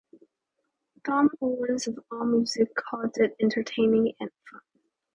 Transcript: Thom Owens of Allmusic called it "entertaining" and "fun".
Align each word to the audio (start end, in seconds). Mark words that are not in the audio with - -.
Thom 1.05 1.29
Owens 1.43 1.85
of 1.85 1.99
Allmusic 2.11 2.73
called 2.75 3.17
it 3.17 3.35
"entertaining" 3.39 4.13
and 4.19 4.31
"fun". 4.49 4.61